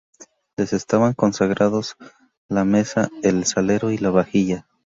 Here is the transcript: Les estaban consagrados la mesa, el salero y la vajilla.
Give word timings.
Les 0.57 0.73
estaban 0.73 1.13
consagrados 1.13 1.95
la 2.49 2.65
mesa, 2.65 3.11
el 3.21 3.45
salero 3.45 3.91
y 3.91 3.99
la 3.99 4.09
vajilla. 4.09 4.65